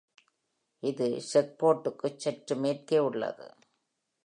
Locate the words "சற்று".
2.17-2.55